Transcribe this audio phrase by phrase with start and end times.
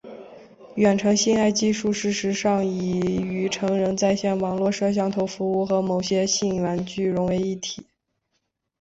[0.77, 7.85] 远程性爱技术事实上已与成人在线网络摄像头服务和某些性玩具融为一体。